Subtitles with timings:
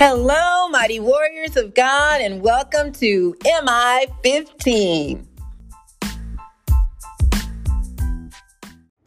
[0.00, 3.34] Hello, mighty warriors of God, and welcome to
[3.64, 5.26] MI 15.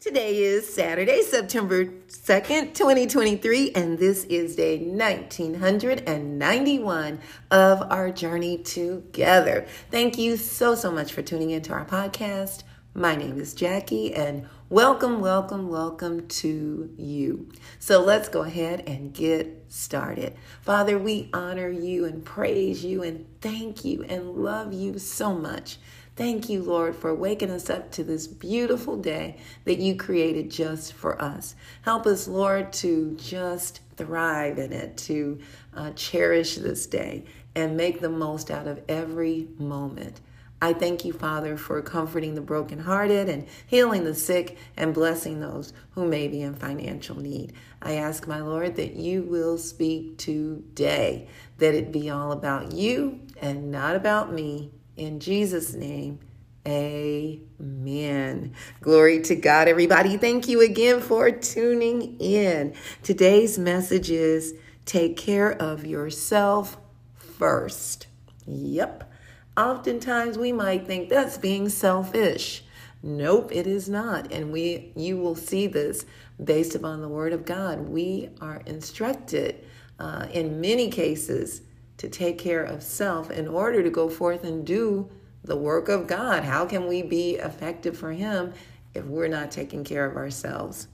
[0.00, 7.20] Today is Saturday, September 2nd, 2023, and this is day 1991
[7.50, 9.64] of our journey together.
[9.90, 12.64] Thank you so, so much for tuning into our podcast.
[12.92, 17.46] My name is Jackie, and welcome, welcome, welcome to you.
[17.78, 20.34] So let's go ahead and get started.
[20.62, 25.76] Father, we honor you and praise you and thank you and love you so much.
[26.16, 30.94] Thank you, Lord, for waking us up to this beautiful day that you created just
[30.94, 31.54] for us.
[31.82, 35.38] Help us, Lord, to just thrive in it, to
[35.74, 40.22] uh, cherish this day and make the most out of every moment.
[40.62, 45.72] I thank you, Father, for comforting the brokenhearted and healing the sick and blessing those
[45.90, 47.52] who may be in financial need.
[47.82, 51.26] I ask, my Lord, that you will speak today,
[51.58, 54.70] that it be all about you and not about me.
[54.96, 56.20] In Jesus' name,
[56.64, 58.54] Amen.
[58.80, 60.16] Glory to God, everybody.
[60.16, 62.74] Thank you again for tuning in.
[63.02, 66.76] Today's message is take care of yourself
[67.16, 68.06] first.
[68.46, 69.11] Yep.
[69.56, 72.64] Oftentimes we might think that's being selfish.
[73.02, 74.32] Nope, it is not.
[74.32, 76.06] And we you will see this
[76.42, 77.80] based upon the word of God.
[77.80, 79.64] We are instructed
[79.98, 81.62] uh, in many cases
[81.98, 85.10] to take care of self in order to go forth and do
[85.44, 86.44] the work of God.
[86.44, 88.54] How can we be effective for him
[88.94, 90.88] if we're not taking care of ourselves?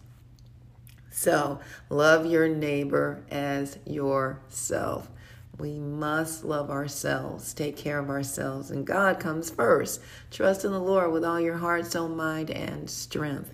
[1.11, 5.11] So, love your neighbor as yourself.
[5.59, 10.01] We must love ourselves, take care of ourselves, and God comes first.
[10.31, 13.53] Trust in the Lord with all your heart, soul, mind, and strength.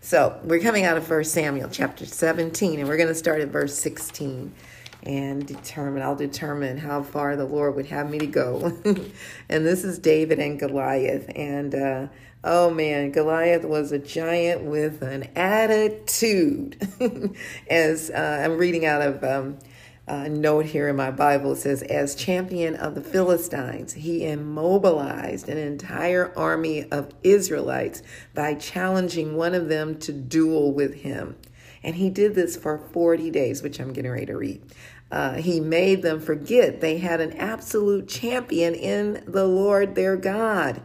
[0.00, 3.48] So, we're coming out of 1 Samuel chapter 17, and we're going to start at
[3.48, 4.54] verse 16
[5.02, 8.72] and determine I'll determine how far the Lord would have me to go.
[8.84, 12.06] and this is David and Goliath and uh,
[12.44, 16.76] oh man, Goliath was a giant with an attitude.
[17.68, 19.58] As uh, I'm reading out of um,
[20.08, 25.58] uh, note here in my Bible says, as champion of the Philistines, he immobilized an
[25.58, 28.02] entire army of Israelites
[28.34, 31.36] by challenging one of them to duel with him.
[31.84, 34.62] And he did this for 40 days, which I'm getting ready to read.
[35.10, 40.82] Uh, he made them forget they had an absolute champion in the Lord their God.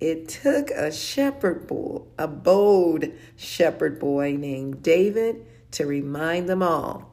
[0.00, 3.04] It took a shepherd boy, a bold
[3.36, 7.11] shepherd boy named David, to remind them all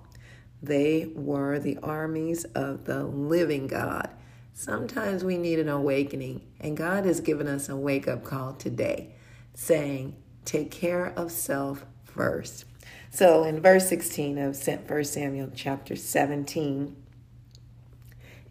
[0.61, 4.09] they were the armies of the living God.
[4.53, 9.15] Sometimes we need an awakening, and God has given us a wake up call today
[9.53, 12.65] saying, Take care of self first.
[13.09, 16.95] So in verse 16 of 1 Samuel chapter 17,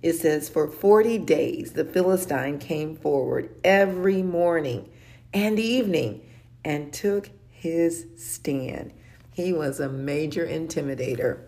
[0.03, 4.89] it says, For 40 days the Philistine came forward every morning
[5.35, 6.23] and evening
[6.65, 8.93] and took his stand.
[9.33, 11.48] He was a major intimidator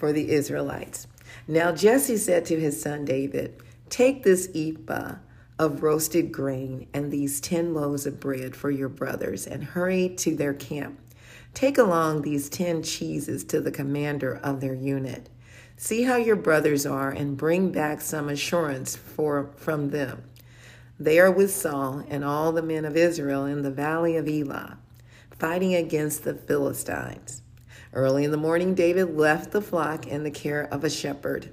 [0.00, 1.06] for the Israelites.
[1.46, 5.16] Now Jesse said to his son David, Take this ephah
[5.58, 10.34] of roasted grain and these ten loaves of bread for your brothers and hurry to
[10.34, 10.98] their camp.
[11.52, 15.28] Take along these ten cheeses to the commander of their unit.
[15.76, 20.24] See how your brothers are and bring back some assurance for, from them.
[20.98, 24.78] They are with Saul and all the men of Israel in the valley of Elah,
[25.30, 27.42] fighting against the Philistines.
[27.92, 31.50] Early in the morning, David left the flock in the care of a shepherd,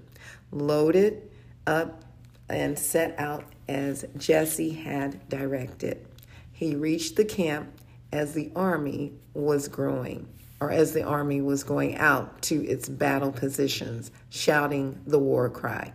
[0.51, 1.29] loaded
[1.65, 2.03] up,
[2.47, 6.05] and set out as Jesse had directed.
[6.51, 7.69] He reached the camp
[8.11, 10.27] as the army was growing,
[10.61, 15.93] or as the army was going out to its battle positions, shouting the war cry.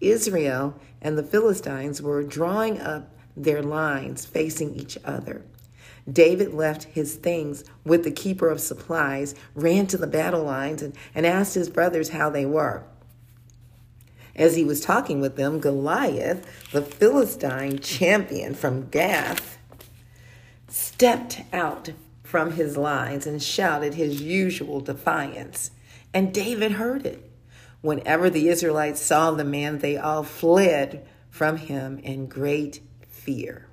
[0.00, 5.42] Israel and the Philistines were drawing up their lines facing each other.
[6.10, 10.96] David left his things with the keeper of supplies, ran to the battle lines, and,
[11.14, 12.84] and asked his brothers how they were.
[14.34, 19.58] As he was talking with them, Goliath, the Philistine champion from Gath,
[20.68, 21.90] stepped out
[22.22, 25.70] from his lines and shouted his usual defiance.
[26.14, 27.30] And David heard it.
[27.82, 32.80] Whenever the Israelites saw the man, they all fled from him in great
[33.10, 33.66] fear.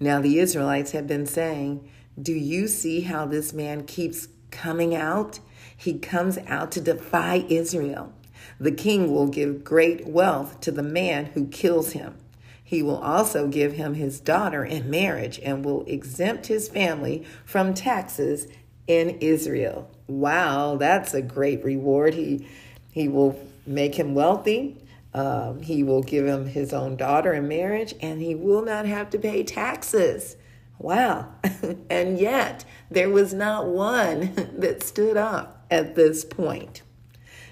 [0.00, 1.86] Now, the Israelites have been saying,
[2.20, 5.40] Do you see how this man keeps coming out?
[5.76, 8.14] He comes out to defy Israel.
[8.58, 12.16] The king will give great wealth to the man who kills him.
[12.64, 17.74] He will also give him his daughter in marriage and will exempt his family from
[17.74, 18.46] taxes
[18.86, 19.90] in Israel.
[20.06, 22.14] Wow, that's a great reward.
[22.14, 22.46] He
[22.90, 24.79] He will make him wealthy.
[25.12, 29.10] Um, he will give him his own daughter in marriage, and he will not have
[29.10, 30.36] to pay taxes.
[30.78, 31.28] Wow.
[31.90, 36.82] and yet, there was not one that stood up at this point.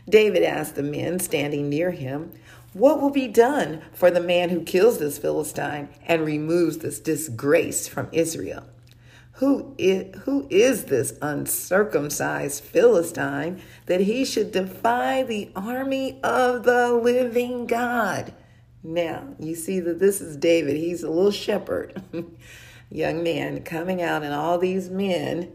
[0.09, 2.33] David asked the men standing near him,
[2.73, 7.87] What will be done for the man who kills this Philistine and removes this disgrace
[7.87, 8.65] from Israel?
[9.39, 16.93] Who is, who is this uncircumcised Philistine that he should defy the army of the
[16.93, 18.35] living God?
[18.83, 20.77] Now, you see that this is David.
[20.77, 22.03] He's a little shepherd,
[22.91, 25.53] young man coming out, and all these men,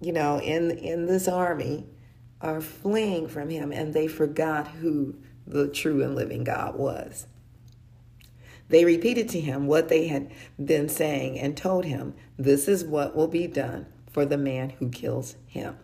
[0.00, 1.84] you know, in, in this army
[2.40, 5.14] are fleeing from him, and they forgot who
[5.46, 7.26] the true and living God was.
[8.70, 10.30] They repeated to him what they had
[10.64, 14.88] been saying and told him, This is what will be done for the man who
[14.88, 15.76] kills him.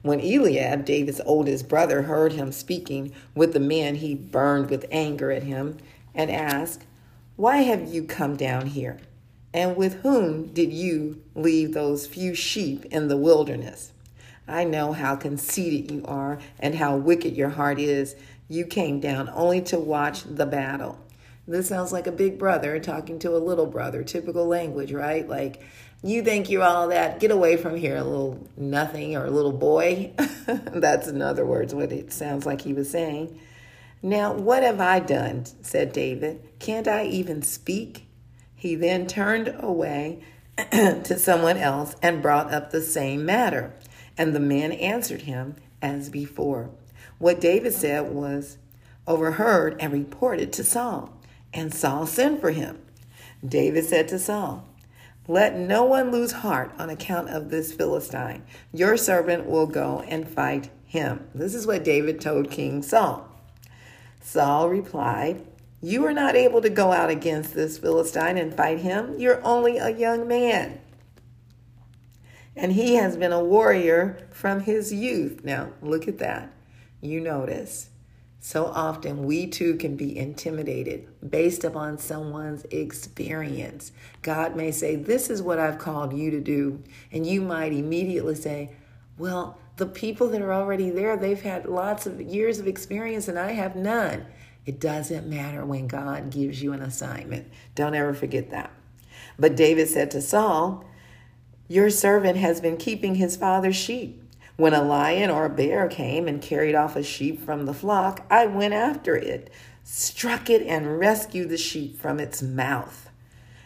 [0.00, 5.30] When Eliab, David's oldest brother, heard him speaking with the men, he burned with anger
[5.30, 5.76] at him
[6.14, 6.84] and asked,
[7.36, 8.98] Why have you come down here?
[9.52, 13.92] And with whom did you leave those few sheep in the wilderness?
[14.48, 18.16] I know how conceited you are and how wicked your heart is.
[18.48, 20.98] You came down only to watch the battle.
[21.52, 25.28] This sounds like a big brother talking to a little brother, typical language, right?
[25.28, 25.62] Like,
[26.02, 30.14] you think you're all that, get away from here, little nothing or little boy.
[30.46, 33.38] That's, in other words, what it sounds like he was saying.
[34.00, 35.44] Now, what have I done?
[35.60, 36.42] said David.
[36.58, 38.06] Can't I even speak?
[38.54, 40.24] He then turned away
[40.56, 43.74] to someone else and brought up the same matter.
[44.16, 46.70] And the men answered him as before.
[47.18, 48.56] What David said was
[49.06, 51.18] overheard and reported to Saul,
[51.52, 52.78] and Saul sent for him.
[53.46, 54.68] David said to Saul,
[55.28, 58.42] Let no one lose heart on account of this Philistine.
[58.72, 61.28] Your servant will go and fight him.
[61.34, 63.28] This is what David told King Saul.
[64.20, 65.44] Saul replied,
[65.80, 69.18] You are not able to go out against this Philistine and fight him.
[69.18, 70.78] You're only a young man
[72.56, 75.44] and he has been a warrior from his youth.
[75.44, 76.52] Now, look at that.
[77.00, 77.88] You notice.
[78.44, 83.92] So often we too can be intimidated based upon someone's experience.
[84.20, 86.82] God may say, This is what I've called you to do.
[87.12, 88.72] And you might immediately say,
[89.16, 93.38] Well, the people that are already there, they've had lots of years of experience and
[93.38, 94.26] I have none.
[94.66, 97.48] It doesn't matter when God gives you an assignment.
[97.76, 98.72] Don't ever forget that.
[99.38, 100.84] But David said to Saul,
[101.68, 104.21] your servant has been keeping his father's sheep.
[104.62, 108.24] When a lion or a bear came and carried off a sheep from the flock,
[108.30, 109.50] I went after it,
[109.82, 113.10] struck it, and rescued the sheep from its mouth.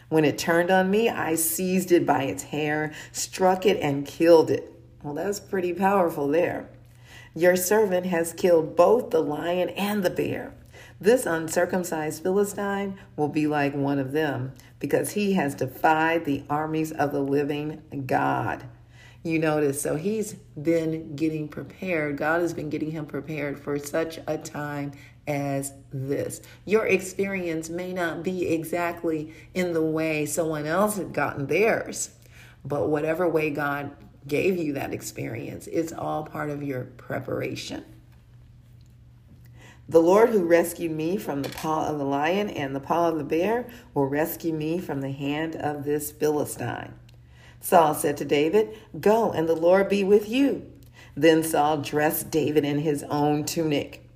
[0.09, 4.49] When it turned on me, I seized it by its hair, struck it, and killed
[4.49, 4.73] it.
[5.03, 6.67] Well, that's pretty powerful there.
[7.35, 10.55] Your servant has killed both the lion and the bear.
[10.99, 16.91] This uncircumcised Philistine will be like one of them because he has defied the armies
[16.91, 18.63] of the living God.
[19.23, 22.17] You notice, so he's been getting prepared.
[22.17, 24.93] God has been getting him prepared for such a time
[25.27, 26.41] as this.
[26.65, 32.11] Your experience may not be exactly in the way someone else had gotten theirs,
[32.63, 33.91] but whatever way God
[34.27, 37.83] gave you that experience, it's all part of your preparation.
[39.89, 43.17] The Lord who rescued me from the paw of the lion and the paw of
[43.17, 46.93] the bear will rescue me from the hand of this Philistine.
[47.59, 50.71] Saul said to David, Go, and the Lord be with you.
[51.15, 54.07] Then Saul dressed David in his own tunic.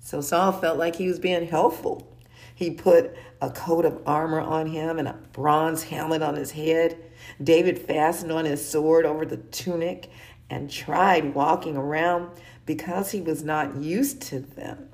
[0.00, 2.12] So Saul felt like he was being helpful.
[2.54, 6.98] He put a coat of armor on him and a bronze helmet on his head.
[7.42, 10.10] David fastened on his sword over the tunic
[10.50, 12.30] and tried walking around
[12.66, 14.88] because he was not used to them.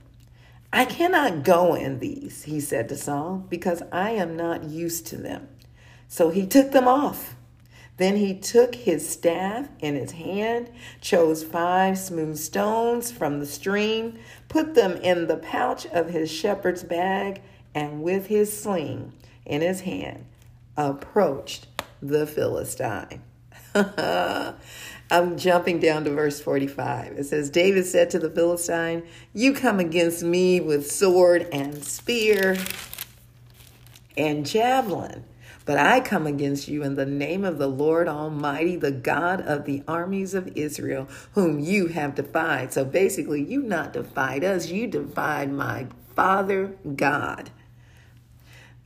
[0.73, 5.16] I cannot go in these, he said to Saul, because I am not used to
[5.16, 5.49] them.
[6.08, 7.37] So he took them off.
[7.96, 10.70] Then he took his staff in his hand,
[11.00, 16.82] chose five smooth stones from the stream, put them in the pouch of his shepherd's
[16.82, 17.40] bag,
[17.74, 19.12] and with his sling
[19.46, 20.24] in his hand,
[20.76, 21.68] approached
[22.02, 23.22] the Philistine.
[25.10, 27.12] I'm jumping down to verse 45.
[27.12, 32.56] It says, David said to the Philistine, You come against me with sword and spear
[34.16, 35.24] and javelin,
[35.64, 39.64] but I come against you in the name of the Lord Almighty, the God of
[39.64, 42.73] the armies of Israel, whom you have defied.
[42.73, 47.50] So basically, you not defied us, you defied my Father God.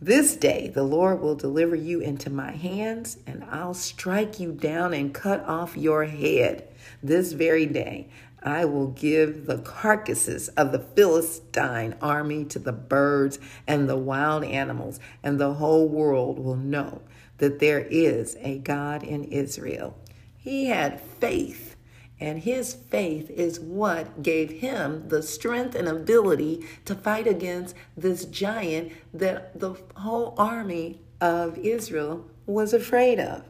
[0.01, 4.95] This day the Lord will deliver you into my hands, and I'll strike you down
[4.95, 6.69] and cut off your head.
[7.03, 8.09] This very day
[8.43, 14.45] I will give the carcasses of the Philistine army to the birds and the wild
[14.45, 17.03] animals, and the whole world will know
[17.39, 19.97] that there is a God in Israel.
[20.37, 21.77] He had faith,
[22.21, 28.25] and his faith is what gave him the strength and ability to fight against this
[28.25, 33.45] giant that the whole army of Israel was afraid of.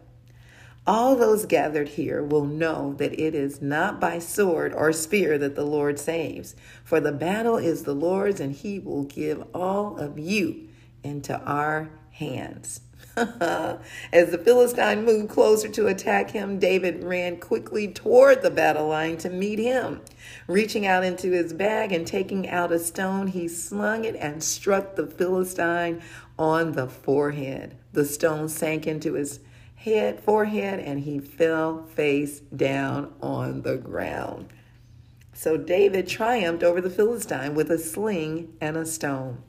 [0.88, 5.54] All those gathered here will know that it is not by sword or spear that
[5.54, 10.18] the Lord saves, for the battle is the Lord's, and he will give all of
[10.18, 10.66] you
[11.04, 12.80] into our hands.
[13.16, 19.18] As the Philistine moved closer to attack him, David ran quickly toward the battle line
[19.18, 20.00] to meet him.
[20.47, 24.97] Reaching out into his bag and taking out a stone, he slung it and struck
[24.97, 26.00] the Philistine
[26.38, 27.76] on the forehead.
[27.92, 29.40] The stone sank into his
[29.79, 34.49] head, forehead, and he fell face down on the ground.
[35.33, 39.43] So David triumphed over the Philistine with a sling and a stone.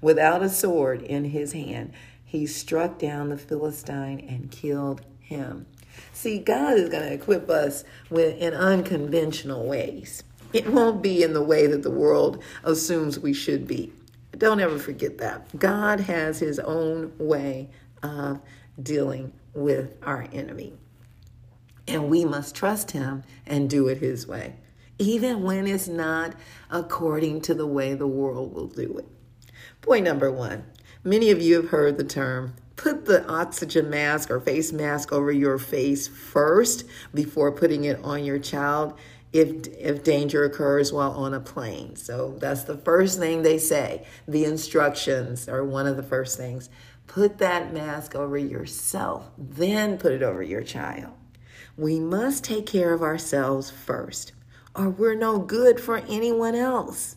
[0.00, 1.92] Without a sword in his hand,
[2.24, 5.66] he struck down the Philistine and killed him.
[6.12, 10.24] See, God is going to equip us with in unconventional ways.
[10.54, 13.92] It won't be in the way that the world assumes we should be.
[14.38, 15.46] Don't ever forget that.
[15.58, 17.68] God has his own way
[18.02, 18.40] of
[18.82, 20.72] dealing with our enemy.
[21.86, 24.56] And we must trust him and do it his way,
[24.98, 26.34] even when it's not
[26.70, 29.08] according to the way the world will do it.
[29.82, 30.64] Point number one
[31.04, 35.30] many of you have heard the term put the oxygen mask or face mask over
[35.30, 38.98] your face first before putting it on your child
[39.32, 41.96] if if danger occurs while on a plane.
[41.96, 44.06] So that's the first thing they say.
[44.26, 46.70] The instructions are one of the first things.
[47.06, 51.12] Put that mask over yourself, then put it over your child.
[51.76, 54.32] We must take care of ourselves first,
[54.74, 57.16] or we're no good for anyone else.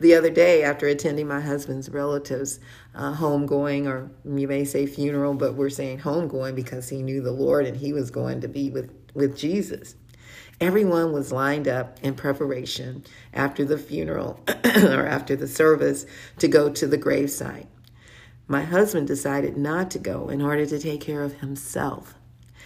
[0.00, 2.60] The other day, after attending my husband's relatives'
[2.94, 7.32] uh, homegoing, or you may say funeral, but we're saying homegoing because he knew the
[7.32, 9.94] Lord and he was going to be with, with Jesus.
[10.60, 16.04] Everyone was lined up in preparation after the funeral or after the service
[16.38, 17.66] to go to the gravesite.
[18.48, 22.14] My husband decided not to go in order to take care of himself.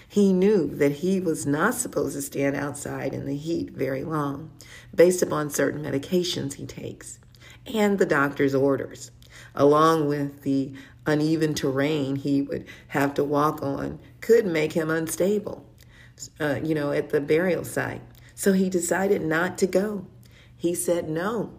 [0.09, 4.51] He knew that he was not supposed to stand outside in the heat very long,
[4.95, 7.19] based upon certain medications he takes
[7.67, 9.11] and the doctor's orders,
[9.55, 10.73] along with the
[11.07, 15.67] uneven terrain he would have to walk on, could make him unstable,
[16.41, 18.03] uh, you know, at the burial site.
[18.35, 20.07] So he decided not to go.
[20.57, 21.53] He said no.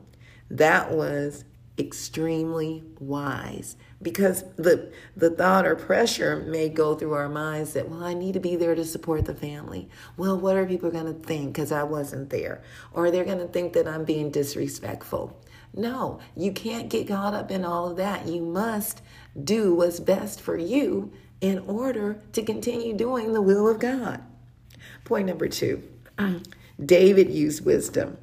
[0.50, 1.46] That was
[1.78, 8.04] extremely wise because the the thought or pressure may go through our minds that well
[8.04, 9.90] I need to be there to support the family.
[10.16, 12.62] Well, what are people going to think cuz I wasn't there?
[12.94, 15.36] Or they're going to think that I'm being disrespectful.
[15.76, 18.28] No, you can't get caught up in all of that.
[18.28, 19.02] You must
[19.42, 21.12] do what's best for you
[21.42, 24.22] in order to continue doing the will of God.
[25.04, 25.82] Point number 2.
[26.20, 26.46] Mm.
[26.86, 28.18] David used wisdom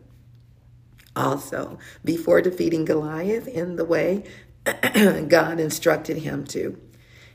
[1.17, 4.25] also before defeating Goliath in the way
[5.29, 6.79] God instructed him to.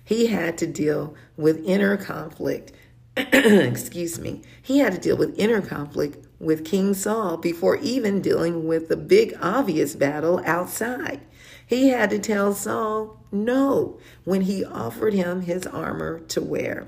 [0.03, 2.71] He had to deal with inner conflict.
[3.17, 4.43] Excuse me.
[4.61, 8.97] He had to deal with inner conflict with King Saul before even dealing with the
[8.97, 11.21] big obvious battle outside.
[11.65, 16.87] He had to tell Saul no when he offered him his armor to wear.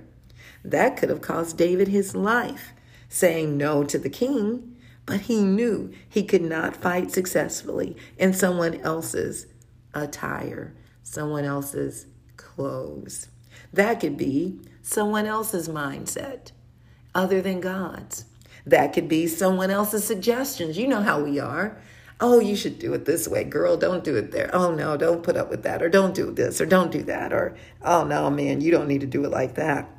[0.64, 2.74] That could have cost David his life,
[3.10, 4.77] saying no to the king
[5.08, 9.48] but he knew he could not fight successfully in someone else's
[9.96, 13.30] attire, someone else's clothes.
[13.74, 16.52] That could be someone else's mindset
[17.16, 18.26] other than God's.
[18.66, 20.78] That could be someone else's suggestions.
[20.78, 21.82] You know how we are.
[22.20, 23.78] Oh, you should do it this way, girl.
[23.78, 24.50] Don't do it there.
[24.52, 25.82] Oh, no, don't put up with that.
[25.82, 26.60] Or don't do this.
[26.60, 27.32] Or don't do that.
[27.32, 29.90] Or, oh, no, man, you don't need to do it like that.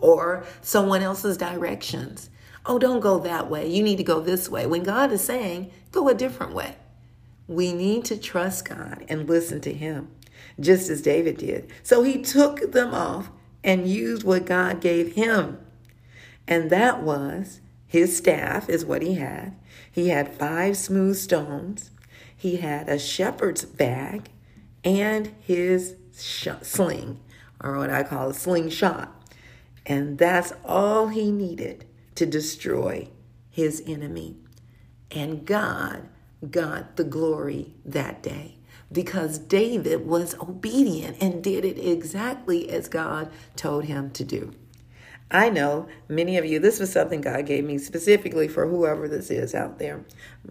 [0.00, 2.28] Or someone else's directions
[2.66, 3.68] oh, don't go that way.
[3.68, 4.66] You need to go this way.
[4.66, 6.76] When God is saying, go a different way.
[7.48, 10.08] We need to trust God and listen to Him,
[10.60, 11.70] just as David did.
[11.82, 13.30] So he took them off
[13.64, 15.58] and used what God gave him.
[16.46, 19.56] And that was his staff, is what he had.
[19.90, 21.90] He had five smooth stones,
[22.36, 24.30] he had a shepherd's bag,
[24.82, 27.20] and his sh- sling,
[27.62, 29.14] or what I call a slingshot.
[29.86, 33.08] And that's all he needed to destroy
[33.50, 34.36] his enemy.
[35.10, 36.08] And God
[36.50, 38.56] got the glory that day
[38.90, 44.54] because David was obedient and did it exactly as God told him to do.
[45.32, 49.30] I know many of you, this was something God gave me specifically for whoever this
[49.30, 50.04] is out there.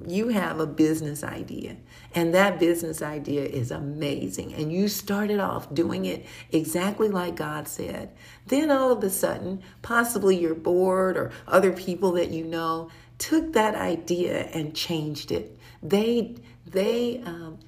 [0.07, 1.77] You have a business idea,
[2.15, 4.55] and that business idea is amazing.
[4.55, 8.09] And you started off doing it exactly like God said.
[8.47, 13.53] Then all of a sudden, possibly you're bored, or other people that you know took
[13.53, 15.59] that idea and changed it.
[15.83, 17.59] They they um,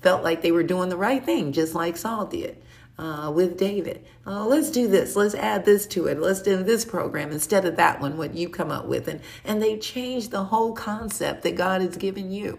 [0.00, 2.56] felt like they were doing the right thing, just like Saul did
[2.98, 4.04] uh, with David.
[4.26, 5.16] Uh, let's do this.
[5.16, 6.18] Let's add this to it.
[6.18, 9.08] Let's do this program instead of that one, what you come up with.
[9.08, 12.58] And, and they changed the whole concept that God has given you.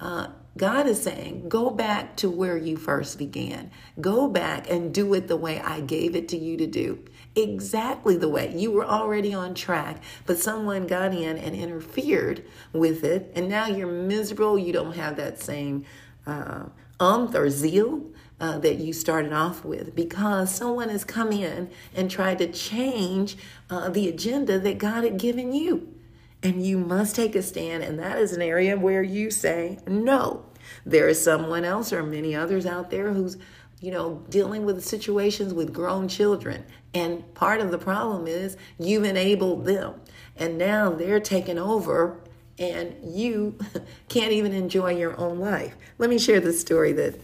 [0.00, 3.70] Uh, God is saying, go back to where you first began.
[4.00, 7.04] Go back and do it the way I gave it to you to do.
[7.36, 13.04] Exactly the way you were already on track, but someone got in and interfered with
[13.04, 14.58] it, and now you're miserable.
[14.58, 15.84] You don't have that same
[16.26, 16.64] uh,
[16.98, 18.02] umph or zeal
[18.40, 23.36] uh, that you started off with because someone has come in and tried to change
[23.70, 25.94] uh, the agenda that God had given you.
[26.42, 30.44] And you must take a stand, and that is an area where you say no.
[30.86, 33.36] There is someone else or many others out there who's,
[33.80, 36.64] you know, dealing with situations with grown children.
[36.94, 40.00] And part of the problem is you've enabled them.
[40.36, 42.20] And now they're taking over
[42.58, 43.58] and you
[44.08, 45.76] can't even enjoy your own life.
[45.98, 47.20] Let me share the story that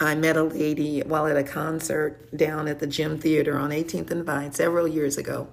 [0.00, 4.10] I met a lady while at a concert down at the Gem Theater on 18th
[4.12, 5.48] and Vine several years ago,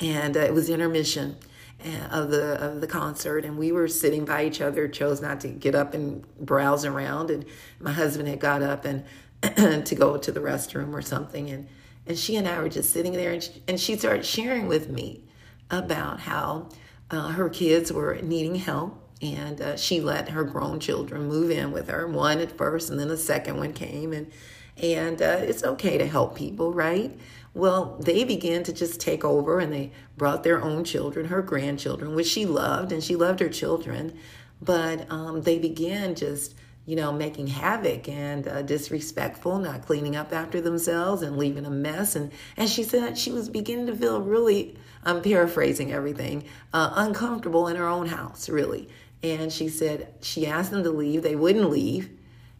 [0.00, 1.36] and uh, it was intermission
[1.84, 4.88] uh, of the of the concert, and we were sitting by each other.
[4.88, 7.44] Chose not to get up and browse around, and
[7.78, 9.04] my husband had got up and
[9.84, 11.68] to go to the restroom or something, and
[12.06, 14.88] and she and I were just sitting there, and she, and she started sharing with
[14.88, 15.24] me
[15.70, 16.70] about how
[17.10, 21.72] uh, her kids were needing help and uh, she let her grown children move in
[21.72, 24.30] with her one at first and then a second one came and
[24.76, 27.16] and uh, it's okay to help people right?
[27.54, 32.14] Well they began to just take over and they brought their own children her grandchildren
[32.14, 34.18] which she loved and she loved her children
[34.60, 36.54] but um, they began just
[36.86, 41.70] you know making havoc and uh, disrespectful not cleaning up after themselves and leaving a
[41.70, 46.92] mess and and she said she was beginning to feel really i'm paraphrasing everything uh,
[46.96, 48.88] uncomfortable in her own house really
[49.24, 51.22] and she said she asked them to leave.
[51.22, 52.10] They wouldn't leave.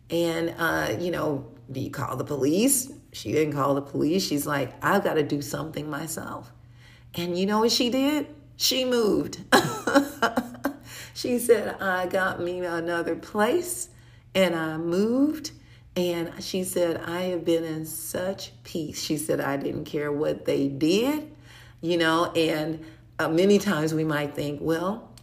[0.08, 2.90] And, uh, you know, do you call the police?
[3.12, 4.26] She didn't call the police.
[4.26, 6.52] She's like, I've got to do something myself.
[7.14, 8.28] And you know what she did?
[8.56, 9.40] She moved.
[11.14, 13.90] she said, I got me another place
[14.34, 15.50] and I moved.
[15.96, 19.02] And she said, I have been in such peace.
[19.02, 21.30] She said, I didn't care what they did,
[21.82, 22.84] you know, and
[23.20, 25.13] uh, many times we might think, well,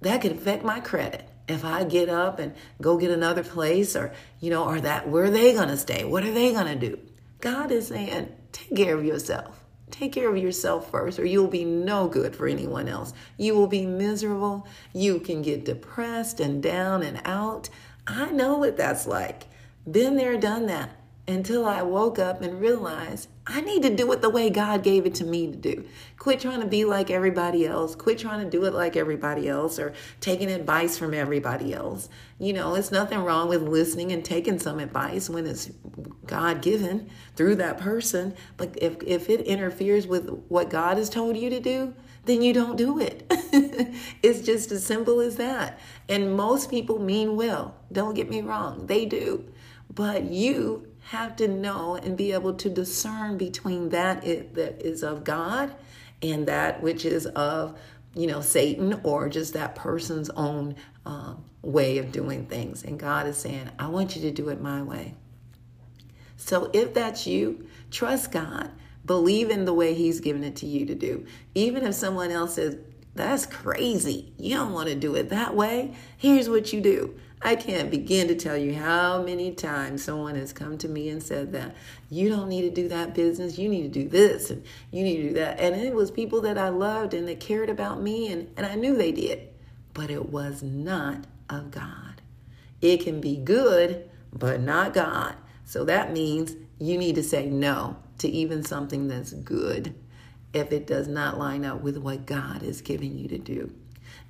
[0.00, 4.12] that could affect my credit if I get up and go get another place or,
[4.40, 6.04] you know, or that, where are they going to stay?
[6.04, 6.98] What are they going to do?
[7.40, 9.64] God is saying, take care of yourself.
[9.90, 13.14] Take care of yourself first, or you'll be no good for anyone else.
[13.38, 14.66] You will be miserable.
[14.92, 17.70] You can get depressed and down and out.
[18.06, 19.44] I know what that's like.
[19.90, 20.97] Been there, done that
[21.28, 25.06] until I woke up and realized I need to do it the way God gave
[25.06, 25.84] it to me to do.
[26.18, 27.94] Quit trying to be like everybody else.
[27.94, 32.08] Quit trying to do it like everybody else or taking advice from everybody else.
[32.38, 35.70] You know, it's nothing wrong with listening and taking some advice when it's
[36.26, 38.34] God given through that person.
[38.56, 42.52] But if, if it interferes with what God has told you to do, then you
[42.52, 43.26] don't do it.
[44.22, 45.78] it's just as simple as that.
[46.08, 47.74] And most people mean well.
[47.92, 49.44] Don't get me wrong, they do.
[49.94, 55.02] But you have to know and be able to discern between that it, that is
[55.02, 55.74] of God
[56.22, 57.78] and that which is of
[58.14, 62.84] you know Satan or just that person's own uh, way of doing things.
[62.84, 65.14] And God is saying, I want you to do it my way.
[66.36, 68.70] So if that's you, trust God.
[69.06, 71.24] Believe in the way He's given it to you to do.
[71.54, 72.76] Even if someone else says,
[73.14, 74.34] that's crazy.
[74.36, 75.94] You don't want to do it that way.
[76.18, 77.18] Here's what you do.
[77.40, 81.22] I can't begin to tell you how many times someone has come to me and
[81.22, 81.76] said that
[82.10, 85.16] you don't need to do that business, you need to do this, and you need
[85.18, 85.60] to do that.
[85.60, 88.74] And it was people that I loved and that cared about me, and, and I
[88.74, 89.48] knew they did,
[89.94, 92.20] but it was not of God.
[92.80, 95.36] It can be good, but not God.
[95.64, 99.94] So that means you need to say no to even something that's good
[100.52, 103.72] if it does not line up with what God is giving you to do.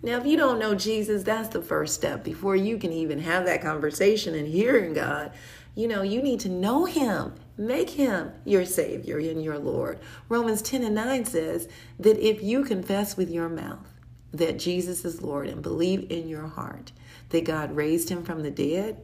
[0.02, 3.46] Now, if you don't know Jesus, that's the first step before you can even have
[3.46, 5.32] that conversation and hearing God.
[5.74, 9.98] You know, you need to know Him, make Him your Savior and your Lord.
[10.28, 13.86] Romans 10 and 9 says that if you confess with your mouth
[14.32, 16.92] that Jesus is Lord and believe in your heart
[17.30, 19.00] that God raised Him from the dead,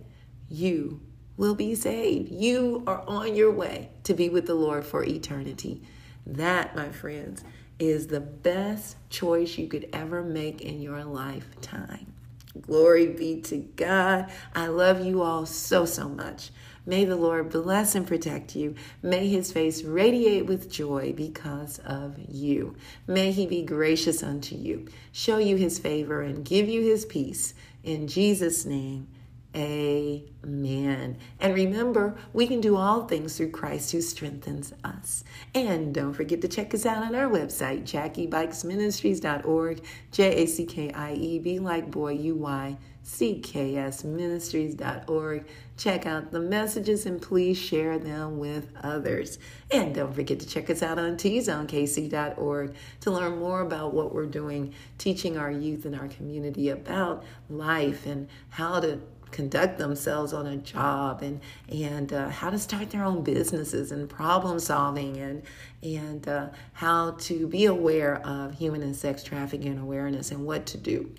[0.48, 1.00] you
[1.36, 2.30] will be saved.
[2.30, 5.82] You are on your way to be with the Lord for eternity.
[6.26, 7.44] That, my friends,
[7.78, 12.12] is the best choice you could ever make in your lifetime.
[12.60, 14.30] Glory be to God.
[14.54, 16.50] I love you all so, so much.
[16.86, 18.74] May the Lord bless and protect you.
[19.02, 22.76] May his face radiate with joy because of you.
[23.06, 27.54] May he be gracious unto you, show you his favor, and give you his peace.
[27.82, 29.08] In Jesus' name,
[29.56, 31.16] Amen.
[31.38, 35.22] And remember, we can do all things through Christ who strengthens us.
[35.54, 40.90] And don't forget to check us out on our website, JackieBuycksMinistries.org, J A C K
[40.90, 45.44] I E, B like boy, U Y C K S Ministries.org.
[45.76, 49.38] Check out the messages and please share them with others.
[49.70, 54.26] And don't forget to check us out on tzonekc.org to learn more about what we're
[54.26, 59.00] doing, teaching our youth and our community about life and how to
[59.34, 64.08] conduct themselves on a job and and uh, how to start their own businesses and
[64.08, 65.42] problem solving and
[65.82, 70.78] and uh, how to be aware of human and sex trafficking awareness and what to
[70.78, 71.10] do.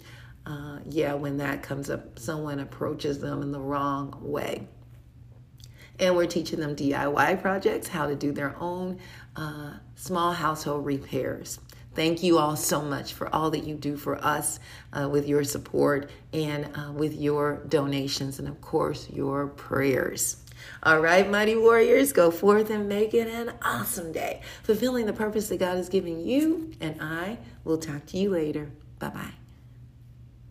[0.45, 4.65] Uh, yeah, when that comes up, someone approaches them in the wrong way.
[5.99, 8.99] And we're teaching them DIY projects, how to do their own
[9.36, 11.60] uh, small household repairs.
[11.95, 14.60] Thank you all so much for all that you do for us
[14.93, 20.38] uh, with your support and uh, with your donations, and of course, your prayers.
[20.84, 25.49] All right, mighty warriors, go forth and make it an awesome day, fulfilling the purpose
[25.49, 26.73] that God has given you.
[26.81, 28.71] And I will talk to you later.
[28.99, 29.44] Bye bye.